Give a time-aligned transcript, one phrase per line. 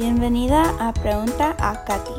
[0.00, 2.14] Bienvenida a Pregunta a Katy.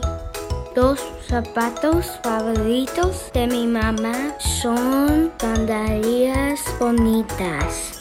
[0.76, 8.01] Los zapatos favoritos de mi mamá son sandalias bonitas.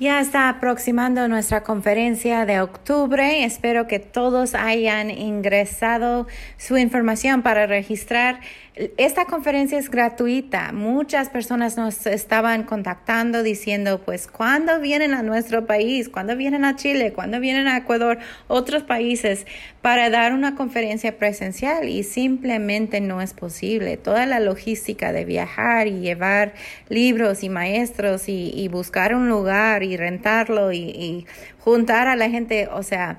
[0.00, 3.42] Ya está aproximando nuestra conferencia de octubre.
[3.42, 8.38] Espero que todos hayan ingresado su información para registrar.
[8.96, 10.70] Esta conferencia es gratuita.
[10.70, 16.08] Muchas personas nos estaban contactando diciendo, pues, ¿cuándo vienen a nuestro país?
[16.08, 17.12] ¿Cuándo vienen a Chile?
[17.12, 18.18] ¿Cuándo vienen a Ecuador?
[18.46, 19.48] Otros países
[19.82, 23.96] para dar una conferencia presencial y simplemente no es posible.
[23.96, 26.54] Toda la logística de viajar y llevar
[26.88, 31.26] libros y maestros y, y buscar un lugar y rentarlo y, y
[31.58, 33.18] juntar a la gente, o sea,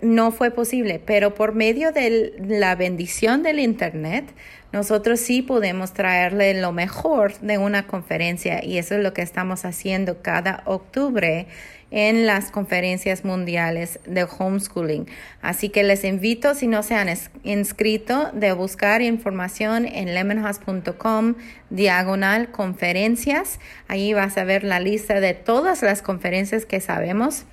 [0.00, 4.24] no fue posible, pero por medio de la bendición del Internet,
[4.72, 9.64] nosotros sí podemos traerle lo mejor de una conferencia y eso es lo que estamos
[9.64, 11.46] haciendo cada octubre
[11.90, 15.06] en las conferencias mundiales de homeschooling.
[15.42, 17.08] Así que les invito, si no se han
[17.44, 21.34] inscrito, de buscar información en lemonhouse.com
[21.68, 23.60] diagonal conferencias.
[23.88, 27.44] Ahí vas a ver la lista de todas las conferencias que sabemos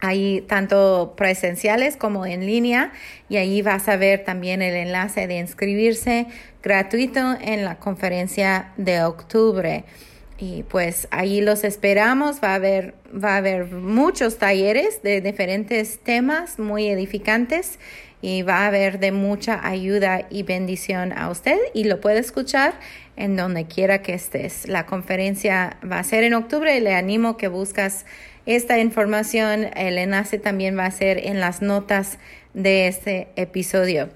[0.00, 2.92] Ahí tanto presenciales como en línea
[3.28, 6.26] y ahí vas a ver también el enlace de inscribirse
[6.62, 9.84] gratuito en la conferencia de octubre.
[10.38, 15.98] Y pues ahí los esperamos, va a haber, va a haber muchos talleres de diferentes
[15.98, 17.80] temas muy edificantes
[18.22, 22.74] y va a haber de mucha ayuda y bendición a usted y lo puede escuchar
[23.16, 24.68] en donde quiera que estés.
[24.68, 28.06] La conferencia va a ser en octubre y le animo que buscas
[28.46, 32.18] esta información, el enlace también va a ser en las notas
[32.54, 34.08] de este episodio.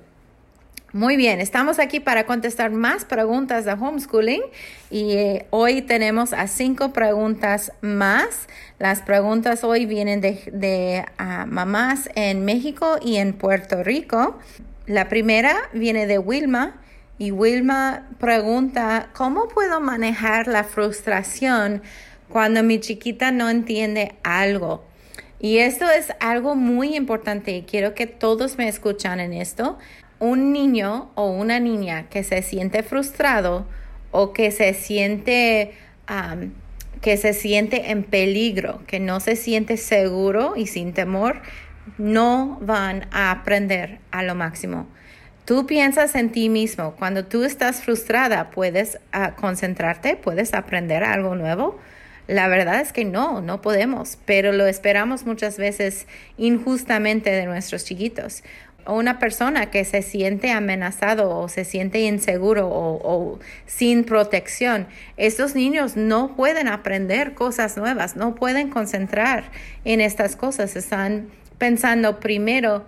[0.95, 4.43] Muy bien, estamos aquí para contestar más preguntas de homeschooling
[4.91, 8.47] y eh, hoy tenemos a cinco preguntas más.
[8.79, 14.39] Las preguntas hoy vienen de, ah, mamás en México y en Puerto Rico.
[14.87, 16.79] La primera viene de Wilma
[17.17, 21.81] y Wilma pregunta, ¿cómo puedo manejar la frustración
[22.33, 24.83] cuando mi chiquita no entiende algo.
[25.39, 29.79] Y esto es algo muy importante y quiero que todos me escuchan en esto.
[30.19, 33.67] Un niño o una niña que se siente frustrado
[34.13, 35.73] o que se siente
[37.01, 41.41] que se siente en peligro, que no se siente seguro y sin temor,
[41.99, 44.87] no van a aprender a lo máximo.
[45.45, 46.95] Tú piensas en ti mismo.
[46.97, 51.81] Cuando tú estás frustrada, puedes ah, concentrarte, puedes aprender algo nuevo
[52.29, 56.07] la verdad es que no, no podemos, pero lo esperamos muchas veces
[56.37, 58.43] injustamente de nuestros chiquitos.
[58.85, 64.89] O una persona que se siente amenazado o se siente inseguro o, o, sin protección,
[65.17, 69.45] estos niños no pueden aprender cosas nuevas, no pueden concentrar
[69.85, 71.29] en estas cosas, están
[71.59, 72.85] pensando primero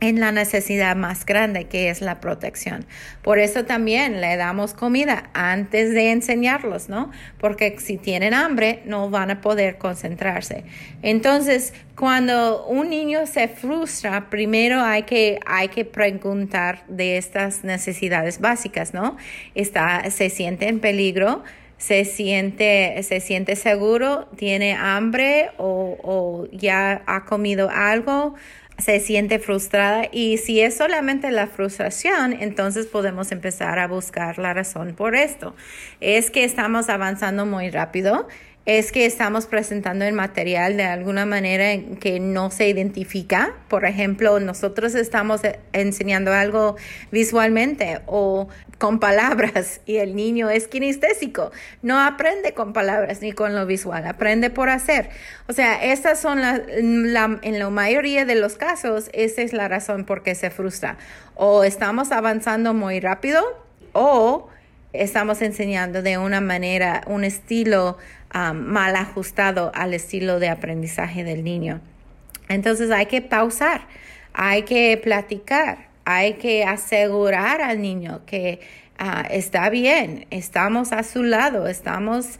[0.00, 2.86] en la necesidad más grande que es la protección.
[3.22, 7.10] Por eso también le damos comida antes de enseñarlos, ¿no?
[7.38, 10.64] Porque si tienen hambre no van a poder concentrarse.
[11.02, 18.40] Entonces, cuando un niño se frustra, primero hay que, hay que preguntar de estas necesidades
[18.40, 19.16] básicas, ¿no?
[19.54, 21.42] Está, se siente en peligro,
[21.76, 28.34] se siente, se siente seguro, tiene hambre o, o ya ha comido algo
[28.78, 34.54] se siente frustrada y si es solamente la frustración, entonces podemos empezar a buscar la
[34.54, 35.54] razón por esto.
[36.00, 38.28] Es que estamos avanzando muy rápido,
[38.68, 43.54] es que estamos presentando el material de alguna manera que no se identifica.
[43.66, 45.40] Por ejemplo, nosotros estamos
[45.72, 46.76] enseñando algo
[47.10, 51.50] visualmente o con palabras y el niño es kinestésico.
[51.80, 55.08] No aprende con palabras ni con lo visual, aprende por hacer.
[55.46, 60.04] O sea, estas son las, en la mayoría de los casos, esa es la razón
[60.04, 60.98] por qué se frustra.
[61.36, 63.42] O estamos avanzando muy rápido
[63.94, 64.50] o
[64.92, 67.96] estamos enseñando de una manera, un estilo
[68.32, 71.80] Mal ajustado al estilo de aprendizaje del niño.
[72.48, 73.82] Entonces hay que pausar,
[74.32, 78.60] hay que platicar, hay que asegurar al niño que
[79.00, 82.38] uh, está bien, estamos a su lado, estamos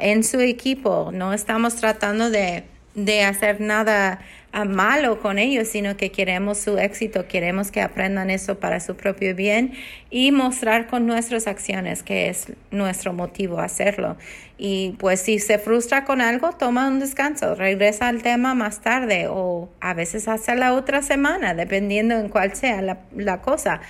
[0.00, 2.64] en su equipo, no estamos tratando de,
[2.94, 4.20] de hacer nada
[4.52, 9.34] malo con ellos, sino que queremos su éxito, queremos que aprendan eso para su propio
[9.34, 9.72] bien
[10.10, 14.16] y mostrar con nuestras acciones que es nuestro motivo hacerlo.
[14.58, 19.26] Y pues si se frustra con algo, toma un descanso, regresa al tema más tarde
[19.28, 23.80] o a veces hasta la otra semana, dependiendo en cuál sea la, la cosa.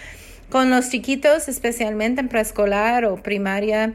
[0.50, 3.94] Con los chiquitos, especialmente en preescolar o primaria,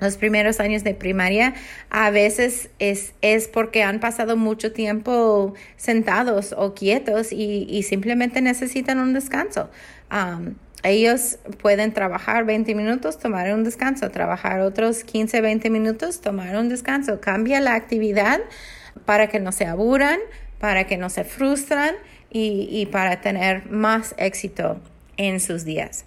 [0.00, 1.54] los primeros años de primaria,
[1.90, 8.98] a veces es, es porque han pasado mucho tiempo sentados o quietos y, simplemente necesitan
[8.98, 9.70] un descanso.
[10.12, 16.56] Um, ellos pueden trabajar 20 minutos, tomar un descanso, trabajar otros 15, 20 minutos, tomar
[16.56, 17.20] un descanso.
[17.20, 18.40] Cambia la actividad
[19.04, 20.18] para que no se aburran,
[20.60, 21.94] para que no se frustran
[22.30, 24.80] y, y para tener más éxito
[25.16, 26.04] en sus días.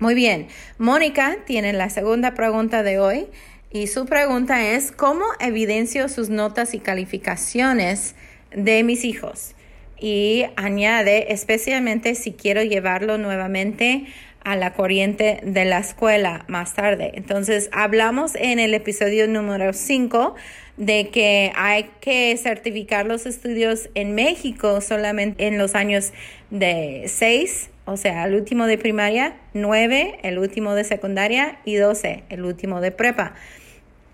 [0.00, 0.48] Muy bien,
[0.78, 3.26] Mónica tiene la segunda pregunta de hoy
[3.70, 8.14] y su pregunta es, ¿cómo evidencio sus notas y calificaciones
[8.50, 9.54] de mis hijos?
[9.98, 14.06] Y añade, especialmente si quiero llevarlo nuevamente
[14.42, 17.12] a la corriente de la escuela más tarde.
[17.12, 20.34] Entonces, hablamos en el episodio número 5
[20.78, 26.14] de que hay que certificar los estudios en México solamente en los años
[26.48, 32.22] de 6 o sea, el último de primaria, 9, el último de secundaria y 12,
[32.28, 33.34] el último de prepa.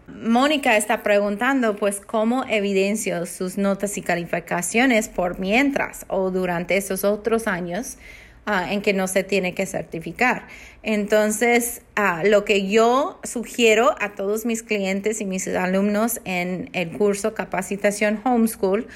[0.09, 7.05] Mónica está preguntando, pues, ¿cómo evidencio sus notas y calificaciones por mientras o durante esos
[7.05, 7.99] otros años
[8.47, 10.47] ah, en que no se tiene que certificar?
[10.83, 16.93] Entonces, ah, lo que yo sugiero a todos mis clientes y mis alumnos en el
[16.93, 18.87] curso Capacitación Homeschool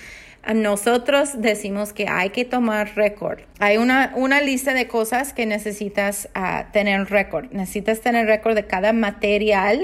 [0.55, 3.41] nosotros decimos que hay que tomar récord.
[3.59, 7.51] Hay una, una, lista de cosas que necesitas uh, tener récord.
[7.53, 9.81] Necesitas tener récord de cada material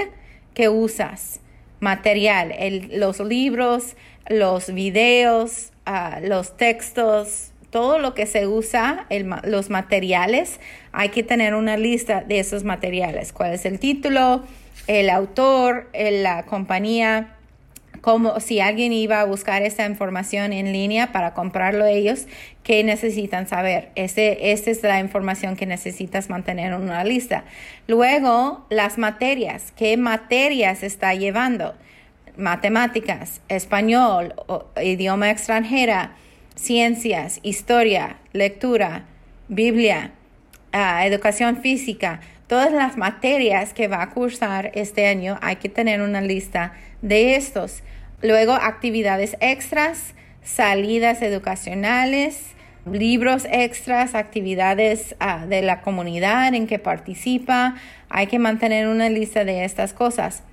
[0.54, 1.40] que usas.
[1.80, 3.96] Material, el, los libros,
[4.28, 9.06] los videos, uh, los textos, todo lo que se usa,
[9.44, 10.60] los materiales,
[10.92, 13.34] hay que tener una lista de esos materiales.
[13.34, 14.44] ¿Cuál es el título?
[14.86, 17.35] El autor, la compañía,
[18.06, 22.28] como si alguien iba a buscar esa información en línea para comprarlo ellos,
[22.62, 23.90] ¿qué necesitan saber?
[23.96, 27.42] Ese, esa es la información que necesitas mantener en una lista.
[27.88, 29.72] Luego, las materias.
[29.74, 31.74] ¿Qué materias está llevando?
[32.36, 34.34] Matemáticas, español,
[34.80, 36.12] idioma extranjera,
[36.54, 39.06] ciencias, historia, lectura,
[39.48, 40.12] Biblia,
[40.70, 42.20] ah, educación física.
[42.46, 47.34] Todas las materias que va a cursar este año hay que tener una lista de
[47.34, 47.82] estos.
[48.22, 52.56] Luego, actividades extras, salidas educacionales,
[52.90, 57.74] libros extras, actividades ah, de la comunidad en que participa.
[58.08, 60.44] Hay que mantener una lista de estas cosas.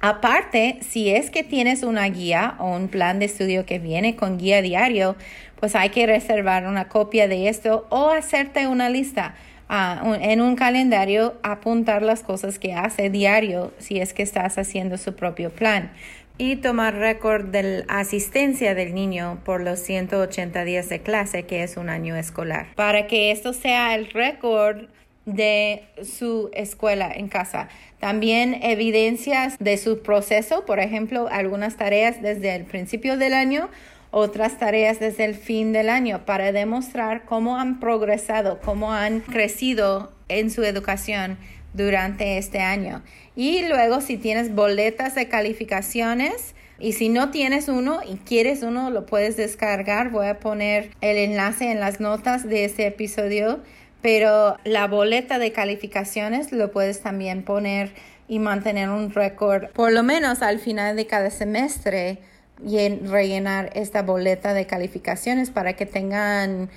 [0.00, 4.38] Aparte, si es que tienes una guía o un plan de estudio que viene con
[4.38, 5.16] guía diario,
[5.58, 9.34] pues hay que reservar una copia de esto o hacerte una lista.
[9.68, 14.96] Ah, en un calendario apuntar las cosas que hace diario si es que estás haciendo
[14.96, 15.90] su propio plan
[16.38, 21.64] y tomar récord de la asistencia del niño por los 180 días de clase, que
[21.64, 22.68] es un año escolar.
[22.76, 24.86] Para que esto sea el récord
[25.26, 27.68] de su escuela en casa.
[27.98, 33.68] También evidencias de su proceso, por ejemplo, algunas tareas desde el principio del año,
[34.10, 40.12] otras tareas desde el fin del año, para demostrar cómo han progresado, cómo han crecido
[40.28, 41.36] en su educación
[41.78, 43.02] durante este año.
[43.34, 48.90] Y luego si tienes boletas de calificaciones y si no tienes uno y quieres uno,
[48.90, 50.10] lo puedes descargar.
[50.10, 53.60] Voy a poner el enlace en las notas de este episodio.
[54.02, 57.92] Pero la boleta de calificaciones lo puedes también poner
[58.28, 62.18] y mantener un récord, por lo menos al final de cada semestre,
[62.64, 66.70] y rellenar esta boleta de calificaciones para que tengan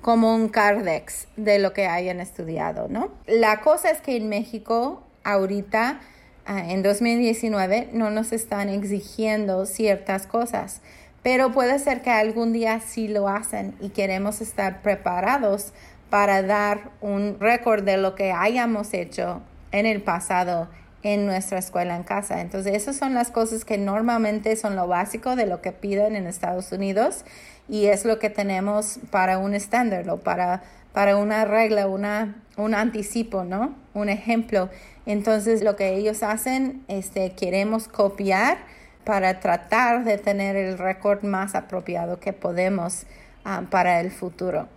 [0.00, 3.10] como un cardex de lo que hayan estudiado, ¿no?
[3.26, 6.00] La cosa es que en México ahorita,
[6.46, 10.80] ah, en 2019, no nos están exigiendo ciertas cosas,
[11.22, 15.72] pero puede ser que algún día sí lo hacen y queremos estar preparados
[16.10, 20.68] para dar un récord de lo que hayamos hecho en el pasado
[21.02, 22.40] en nuestra escuela en casa.
[22.40, 26.26] Entonces, esas son las cosas que normalmente son lo básico de lo que piden en
[26.26, 27.24] Estados Unidos
[27.68, 30.62] y es lo que tenemos para un estándar o para,
[30.92, 33.74] para una regla, una, un anticipo, ¿no?
[33.94, 34.70] Un ejemplo.
[35.06, 38.58] Entonces, lo que ellos hacen, este, queremos copiar
[39.04, 43.04] para tratar de tener el récord más apropiado que podemos
[43.44, 44.68] ah, para el futuro.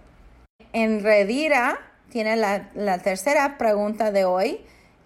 [0.72, 4.62] En Redira tiene la, la tercera pregunta de hoy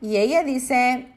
[0.06, 1.08] y ella dice,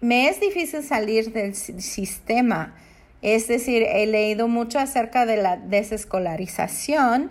[0.00, 2.74] me es difícil salir del sistema
[3.20, 7.30] Es decir, he leído mucho acerca de la desescolarización,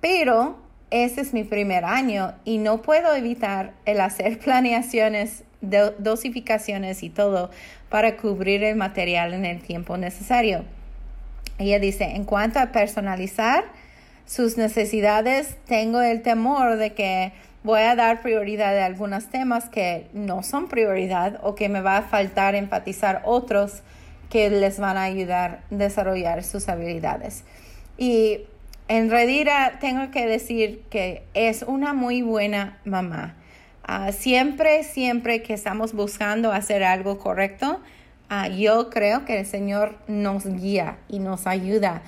[0.00, 0.56] pero
[0.92, 5.42] este es mi primer año y no puedo evitar el hacer planeaciones,
[5.98, 7.50] dosificaciones y todo
[7.88, 10.64] para cubrir el material en el tiempo necesario.
[11.58, 13.64] Ella dice, en cuanto a personalizar
[14.26, 17.32] sus necesidades, tengo el temor de que
[17.64, 21.96] voy a dar prioridad a algunos temas que no son prioridad o que me va
[21.96, 23.82] a faltar enfatizar otros
[24.28, 27.42] que les van a ayudar a desarrollar sus habilidades.
[27.96, 28.42] Y
[28.86, 33.34] en Redira tengo que decir que es una muy buena mamá.
[33.82, 37.80] Ah, siempre, siempre que estamos buscando hacer algo correcto,
[38.28, 42.02] ah, yo creo que el Señor nos guía y nos ayuda.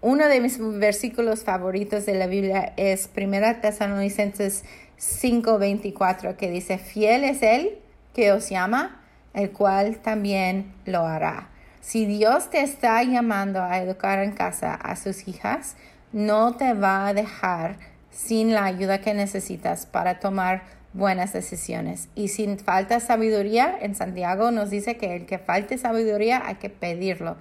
[0.00, 4.64] Uno de mis versículos favoritos de la Biblia es 1 Tesalonicenses
[4.98, 7.78] 5:24 que dice, fiel es Él
[8.14, 9.00] que os llama,
[9.34, 11.48] el cual también lo hará.
[11.80, 15.76] Si Dios te está llamando a educar en casa a sus hijas,
[16.12, 17.76] no te va a dejar
[18.10, 20.62] sin la ayuda que necesitas para tomar
[20.92, 22.08] buenas decisiones.
[22.14, 26.70] Y sin falta sabiduría, en Santiago nos dice que el que falte sabiduría hay que
[26.70, 27.36] pedirlo.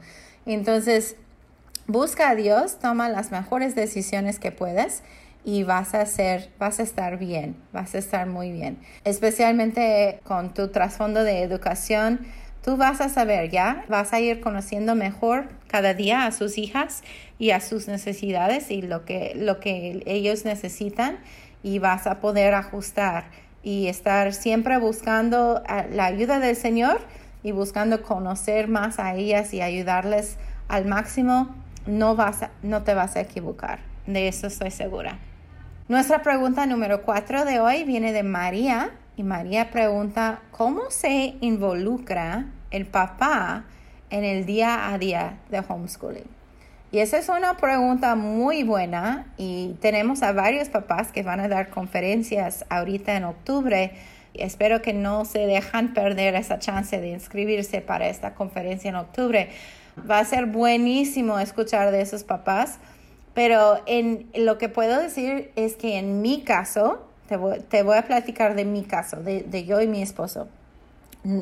[0.46, 1.16] Entonces,
[1.88, 5.02] busca a Dios, toma las mejores decisiones que puedes
[5.48, 8.80] y vas a ser, vas a estar bien, vas a estar muy bien.
[9.06, 12.27] Especialmente con tu trasfondo de educación,
[12.62, 17.01] tú vas a saber ya, vas a ir conociendo mejor cada día a sus hijas
[17.39, 21.18] y a sus necesidades y lo que, lo que ellos necesitan
[21.63, 23.32] y vas a poder ajustar
[23.63, 25.63] y estar siempre buscando
[25.94, 27.00] la ayuda del Señor
[27.42, 30.36] y buscando conocer más a ellas y ayudarles
[30.68, 33.80] al máximo, no, vas no te vas a equivocar.
[34.08, 35.20] De eso estoy segura.
[35.89, 42.48] Nuestra pregunta número cuatro de hoy viene de María y María pregunta, ¿cómo se involucra
[42.72, 43.63] el papá
[44.10, 46.27] en el día a día de homeschooling?
[46.91, 51.48] Y esa es una pregunta muy buena y tenemos a varios papás que van a
[51.48, 53.94] dar conferencias ahorita en octubre.
[54.34, 59.51] Espero que no se dejan perder esa chance de inscribirse para esta conferencia en octubre.
[59.98, 62.77] Va a ser buenísimo escuchar de esos papás,
[63.38, 68.56] pero en lo que puedo decir es que en mi caso, te voy, a platicar
[68.56, 70.48] de mi caso, de, de yo y mi esposo.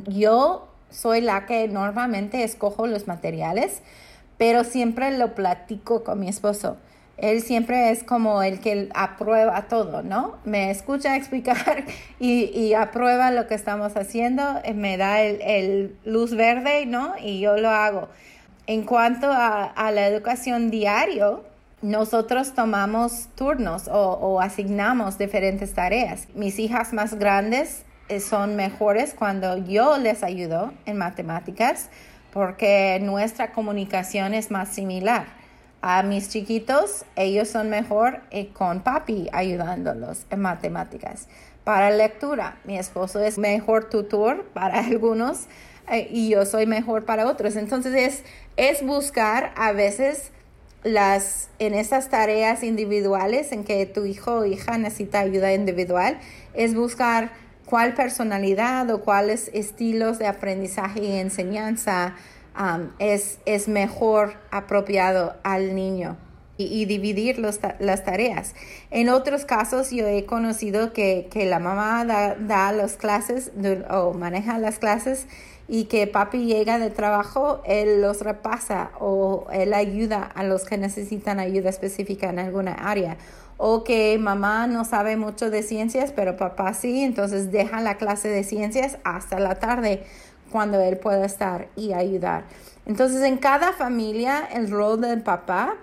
[0.05, 3.81] Yo soy la que normalmente escojo los materiales,
[4.37, 6.75] pero siempre lo platico con mi esposo.
[7.15, 10.35] Él siempre es como el que aprueba todo, ¿no?
[10.43, 11.85] Me escucha explicar
[12.19, 17.13] y, aprueba lo que estamos haciendo, eh, me da el, luz verde, ¿no?
[17.17, 18.09] Y yo lo hago.
[18.67, 21.54] En cuanto a, la educación diario,
[21.85, 26.27] nosotros tomamos turnos o, asignamos diferentes tareas.
[26.33, 31.91] Mis hijas más grandes eh, son mejores cuando yo les ayudo en matemáticas
[32.33, 35.27] porque nuestra comunicación es más similar.
[35.83, 41.27] A mis chiquitos, ellos son mejor eh, con papi ayudándolos en matemáticas.
[41.63, 45.45] Para lectura, mi esposo es mejor tutor para algunos
[45.91, 47.55] eh, y yo soy mejor para otros.
[47.55, 48.23] Entonces es,
[48.57, 50.31] es buscar a veces
[50.85, 56.19] las en esas tareas individuales en que tu hijo o hija necesita ayuda individual,
[56.53, 57.31] es buscar
[57.65, 62.15] cuál personalidad o cuáles estilos de aprendizaje y enseñanza
[62.57, 66.17] um, es, es mejor apropiado al niño
[66.57, 68.53] y, dividir las tareas.
[68.91, 73.51] En otros casos yo he conocido que, la mamá da, las clases
[73.89, 75.27] o maneja las clases
[75.67, 80.77] y que papi llega de trabajo, él los repasa o él ayuda a los que
[80.77, 83.17] necesitan ayuda específica en alguna área
[83.57, 88.27] o que mamá no sabe mucho de ciencias, pero papá sí, entonces deja la clase
[88.27, 90.03] de ciencias hasta la tarde
[90.51, 92.43] cuando él pueda estar y ayudar.
[92.85, 95.75] Entonces, en cada familia, el rol del papá,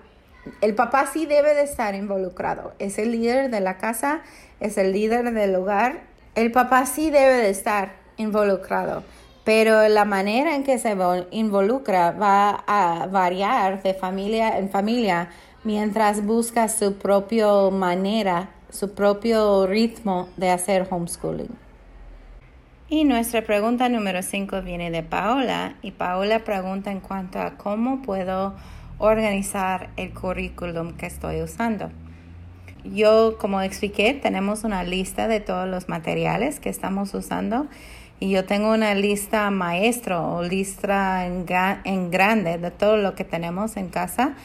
[0.61, 2.73] el papá sí debe de estar involucrado.
[2.79, 4.21] Es el líder de la casa,
[4.59, 6.01] es el líder del hogar.
[6.35, 9.03] El papá sí debe de estar involucrado,
[9.43, 10.95] pero la manera en que se
[11.31, 15.29] involucra va a variar de familia en familia
[15.63, 21.49] mientras busca su propia manera, su propio ritmo de hacer homeschooling.
[22.89, 28.01] Y nuestra pregunta número 5 viene de Paola y Paola pregunta en cuanto a cómo
[28.01, 28.53] puedo
[28.97, 31.91] organizar el currículum que estoy usando.
[32.83, 37.67] Yo, como expliqué, tenemos una lista de todos los materiales que estamos usando
[38.23, 41.45] y yo tengo una lista maestro o lista en,
[41.83, 44.35] en grande de todo lo que tenemos en casa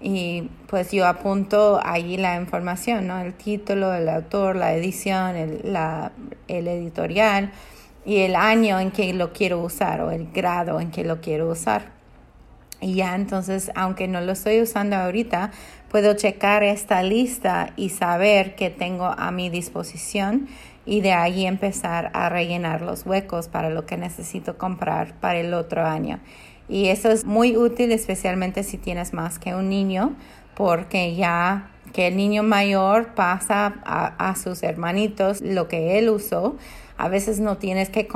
[0.00, 3.20] y pues yo apunto allí la información, ¿no?
[3.20, 6.10] El título, el autor, la edición, el, la,
[6.48, 7.52] el editorial
[8.04, 11.48] y el año en que lo quiero usar o el grado en que lo quiero
[11.48, 11.92] usar.
[12.80, 15.52] Y ya entonces, aunque no lo estoy usando ahorita,
[15.88, 20.48] puedo checar esta lista y saber que tengo a mi disposición
[20.88, 25.52] y de ahí empezar a rellenar los huecos para lo que necesito comprar para el
[25.52, 26.18] otro año.
[26.66, 30.16] Y eso es muy útil especialmente si tienes más que un niño
[30.54, 36.56] porque ya que el niño mayor pasa a, sus hermanitos lo que él usó,
[36.96, 38.08] a veces no tienes que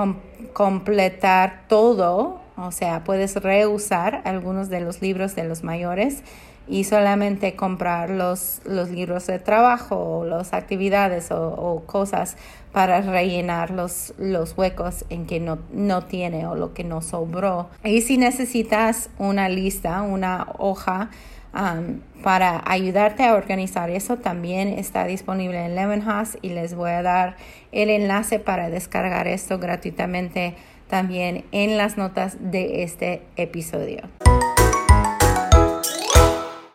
[0.52, 6.22] completar todo o sea, puedes reusar algunos de los libros de los mayores
[6.68, 12.36] y solamente comprar los, los libros de trabajo o las actividades o, cosas
[12.72, 17.68] para rellenar los, los huecos en que no, no tiene o lo que no sobró.
[17.84, 21.10] Y si necesitas una lista, una hoja,
[21.54, 27.02] um, para ayudarte a organizar eso también está disponible en Lemonhouse y les voy a
[27.02, 27.36] dar
[27.72, 30.54] el enlace para descargar esto gratuitamente
[30.88, 34.02] también en las notas de este episodio.